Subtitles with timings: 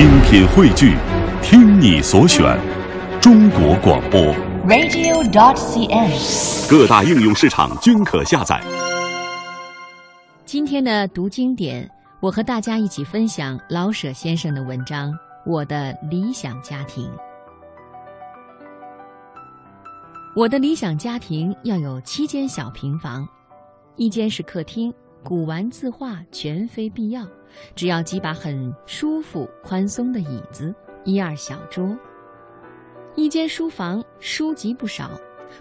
[0.00, 0.96] 精品汇聚，
[1.42, 2.58] 听你所选，
[3.20, 4.18] 中国广播。
[4.66, 6.70] radio.dot.cn，。
[6.70, 8.58] 各大应用市场均可下载。
[10.46, 11.86] 今天的读经典，
[12.20, 15.12] 我和大家一起分享老舍先生的文章
[15.44, 17.04] 《我的理想家庭》。
[20.34, 23.28] 我的理想家庭要有七间小平房，
[23.96, 24.90] 一间是客厅，
[25.22, 27.26] 古玩字画全非必要，
[27.74, 30.74] 只要几把很舒服、宽松的椅子，
[31.04, 31.96] 一二小桌。
[33.16, 35.10] 一间书房，书籍不少，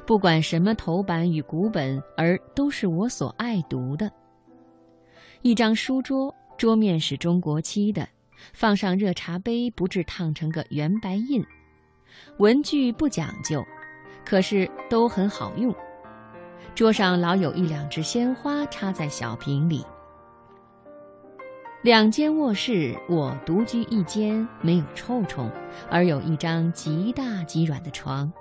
[0.06, 4.10] 不管什么头版与古本，而都是我所爱读的。
[5.42, 8.08] 一张书桌，桌面是中国漆的，
[8.54, 11.44] 放上热茶杯，不致烫成个圆白印。
[12.38, 13.64] 文具不讲究，
[14.26, 15.76] 可是都很好用。
[16.80, 19.86] 桌上老有一两枝鲜花插在小瓶里。
[21.82, 25.52] 两间卧室，我独居一间，没有臭虫，
[25.90, 28.32] 而有一张极大极软的床。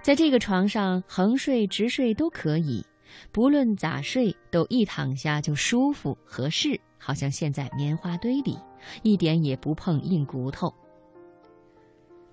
[0.00, 2.82] 在这个床上，横睡直睡都可以，
[3.30, 8.58] 不论咋睡，都一躺下就舒服合适，好像陷在棉花堆里，
[9.02, 10.72] 一点也不碰硬骨头。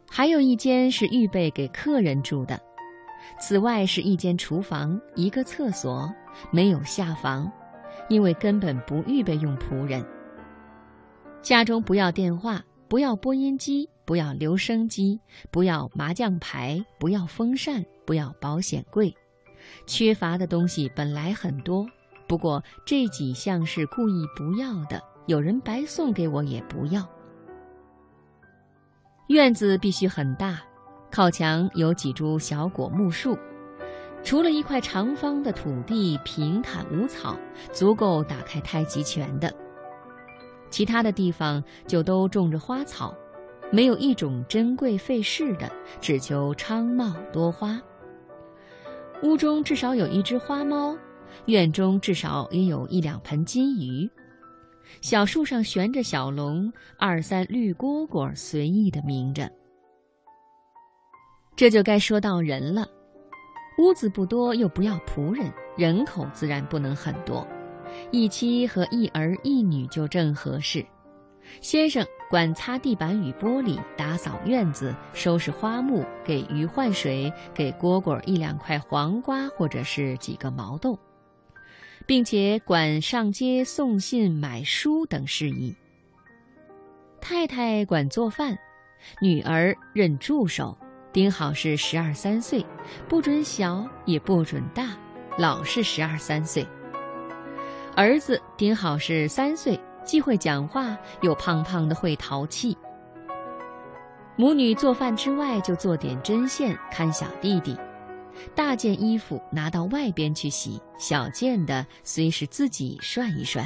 [0.10, 2.58] 还有一间是预备给客人住的，
[3.40, 6.14] 此外是一间厨房，一个厕所，
[6.52, 7.52] 没有下房。
[8.08, 10.06] 因为根本不预备用仆人。
[11.42, 19.16] 家中不要电话，不要播音机，不要留声机，不要麻将牌，不要风扇，不要保险柜。
[19.88, 21.88] 缺乏的东西本来很多，
[22.28, 27.08] 不过这几项是故意不要的，有人白送给我也不要。
[29.30, 30.62] 院子必须很大，
[31.16, 33.38] 靠墙有几株小果木树。
[34.22, 37.40] 除了一块长方的土地，平坦无草，
[37.72, 39.50] 足够打开太极拳的。
[40.70, 43.16] 其他的地方就都种着花草，
[43.72, 45.72] 没有一种珍贵费事的，
[46.02, 47.82] 只求昌茂多花。
[49.24, 50.98] 屋中至少有一只花猫，
[51.46, 54.10] 院中至少也有一两盆金鱼。
[55.00, 59.50] 小树上悬着小龙，二三绿蝈蝈随意的鸣着。
[61.56, 62.88] 这就该说到人了。
[63.78, 67.46] 屋子不多，又不要仆人，人口自然不能很多，
[68.12, 70.86] 一妻和一儿一女就正合适。
[71.62, 80.98] 先生管擦地板与玻璃，打扫院子，收拾花木，给鱼换水，给蝈蝈一两块黄瓜或者是几个毛豆，
[82.06, 85.76] 并且管上街送信、买书等事宜。
[87.22, 88.58] 太太管做饭，
[89.22, 90.76] 女儿任助手。
[91.16, 92.62] 顶好是十二三岁，
[93.08, 94.90] 不准小也不准大，
[95.38, 96.68] 老是十二三岁。
[97.96, 102.78] 儿子顶好是三岁，既会讲话，又胖胖的会淘气。
[104.36, 107.78] 母女做饭之外，就做点针线，看小弟弟。
[108.54, 113.66] 大件衣服拿到外边去洗，小件的虽是自己涮一涮。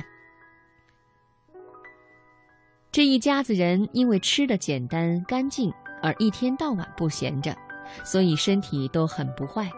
[2.91, 5.73] 这一家子人因为吃的简单干净。
[6.01, 7.55] 而一天到晚不闲着，
[8.03, 9.69] 所以身体都很不坏。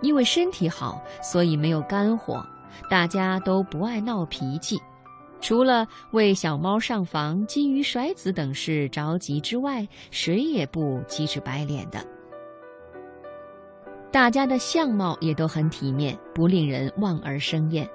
[0.00, 2.44] 因为身体好，所以没有肝火，
[2.88, 4.80] 大家都不爱闹脾气。
[5.40, 12.04] 除了为小猫上房、金鱼甩子等事着急之外，谁也不急赤白脸的。
[14.10, 17.88] 大家的相貌也都很体面，不令人望而生厌。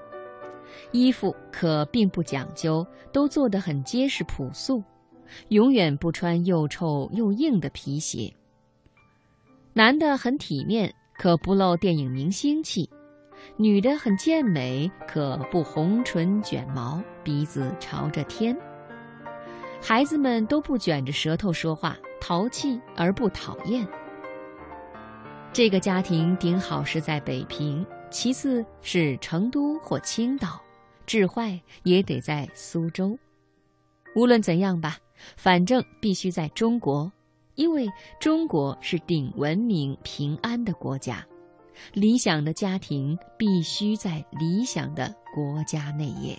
[0.91, 4.83] 衣服可并不讲究，都做得很结实朴素。
[5.49, 8.33] 永远不穿又臭又硬的皮鞋。
[9.73, 12.87] 男的很体面，可不露电影明星气；
[13.57, 18.55] 女的很健美，可不红唇卷毛，鼻子朝着天。
[19.81, 23.87] 孩子们都不卷着舌头说话，淘气而不讨厌。
[25.51, 30.61] 这个家庭顶好是在北平，其次是成都或青岛，
[31.05, 33.17] 至坏也得在苏州。
[34.15, 34.97] 无论怎样吧。
[35.37, 37.09] 反正必须在中国，
[37.55, 37.87] 因为
[38.19, 41.25] 中国是顶文明、平安的国家。
[41.93, 46.37] 理想的家庭必须在理想的国家内业。